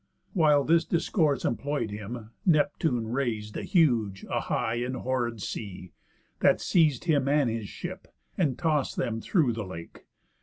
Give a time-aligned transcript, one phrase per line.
[0.33, 5.91] While this discourse employ'd him, Neptune rais'd A huge, a high, and horrid sea,
[6.39, 10.07] that seiz'd Him and his ship, and toss'd them through the lake.